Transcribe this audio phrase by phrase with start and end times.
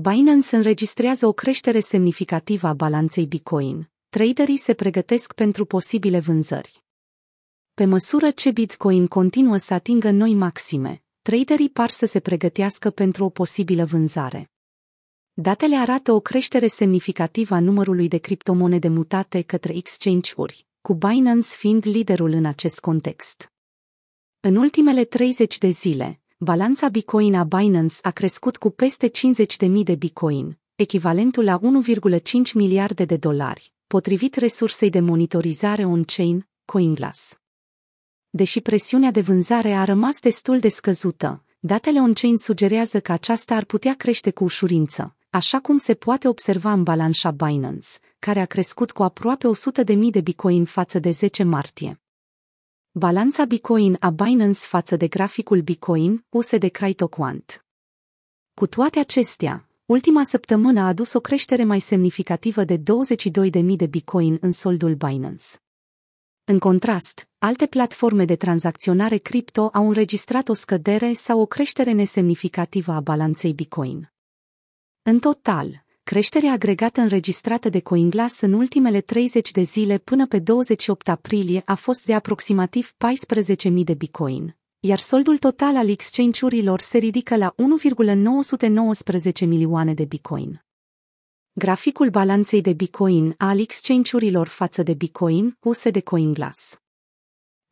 [0.00, 3.90] Binance înregistrează o creștere semnificativă a balanței Bitcoin.
[4.08, 6.84] Traderii se pregătesc pentru posibile vânzări.
[7.74, 13.24] Pe măsură ce Bitcoin continuă să atingă noi maxime, traderii par să se pregătească pentru
[13.24, 14.50] o posibilă vânzare.
[15.32, 21.86] Datele arată o creștere semnificativă a numărului de criptomonede mutate către exchange-uri, cu Binance fiind
[21.86, 23.52] liderul în acest context.
[24.40, 29.94] În ultimele 30 de zile, balanța Bitcoin a Binance a crescut cu peste 50.000 de
[29.94, 32.20] Bitcoin, echivalentul la 1,5
[32.54, 37.38] miliarde de dolari, potrivit resursei de monitorizare on-chain, CoinGlass.
[38.30, 43.64] Deși presiunea de vânzare a rămas destul de scăzută, datele on-chain sugerează că aceasta ar
[43.64, 47.88] putea crește cu ușurință, așa cum se poate observa în balanța Binance,
[48.18, 49.46] care a crescut cu aproape
[49.86, 52.03] 100.000 de Bitcoin față de 10 martie.
[52.96, 57.64] Balanța Bitcoin a Binance față de graficul Bitcoin, puse de CryptoQuant.
[58.54, 64.38] Cu toate acestea, ultima săptămână a adus o creștere mai semnificativă de 22.000 de Bitcoin
[64.40, 65.44] în soldul Binance.
[66.44, 72.92] În contrast, alte platforme de tranzacționare cripto au înregistrat o scădere sau o creștere nesemnificativă
[72.92, 74.12] a balanței Bitcoin.
[75.02, 81.08] În total, creșterea agregată înregistrată de CoinGlass în ultimele 30 de zile până pe 28
[81.08, 82.92] aprilie a fost de aproximativ
[83.66, 90.64] 14.000 de bitcoin, iar soldul total al exchange-urilor se ridică la 1,919 milioane de bitcoin.
[91.52, 96.78] Graficul balanței de bitcoin al exchange-urilor față de bitcoin puse de CoinGlass.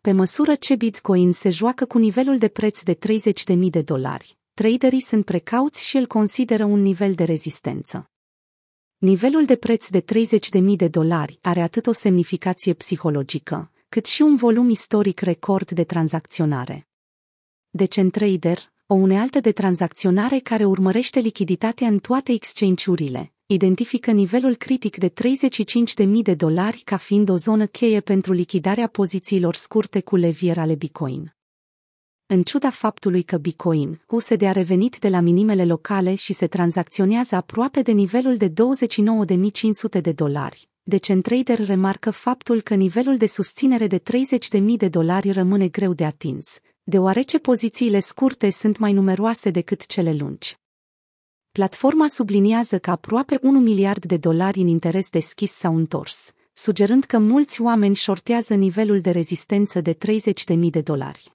[0.00, 2.98] Pe măsură ce Bitcoin se joacă cu nivelul de preț de
[3.54, 8.11] 30.000 de dolari, traderii sunt precauți și îl consideră un nivel de rezistență.
[9.02, 10.04] Nivelul de preț de
[10.60, 15.84] 30.000 de dolari are atât o semnificație psihologică, cât și un volum istoric record de
[15.84, 16.88] tranzacționare.
[17.70, 25.12] Decentrader, o unealtă de tranzacționare care urmărește lichiditatea în toate exchange-urile, identifică nivelul critic de
[26.04, 30.74] 35.000 de dolari ca fiind o zonă cheie pentru lichidarea pozițiilor scurte cu levier ale
[30.74, 31.34] Bitcoin.
[32.26, 37.34] În ciuda faptului că Bitcoin, USD a revenit de la minimele locale și se tranzacționează
[37.34, 43.98] aproape de nivelul de 29.500 de dolari, Decentrader remarcă faptul că nivelul de susținere de
[43.98, 50.12] 30.000 de dolari rămâne greu de atins, deoarece pozițiile scurte sunt mai numeroase decât cele
[50.12, 50.56] lungi.
[51.52, 57.18] Platforma subliniază că aproape 1 miliard de dolari în interes deschis s-au întors, sugerând că
[57.18, 61.32] mulți oameni șortează nivelul de rezistență de 30.000 de dolari.